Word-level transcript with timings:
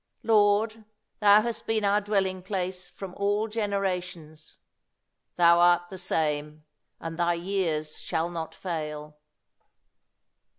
"Lord, 0.23 0.83
Thou 1.19 1.43
hast 1.43 1.67
been 1.67 1.85
our 1.85 2.01
dwelling 2.01 2.41
place 2.41 2.89
from 2.89 3.13
all 3.13 3.47
generations." 3.47 4.57
"Thou 5.35 5.59
art 5.59 5.89
the 5.89 5.97
same, 5.99 6.65
and 6.99 7.19
Thy 7.19 7.35
years 7.35 7.99
shall 7.99 8.31
not 8.31 8.55
fail." 8.55 9.19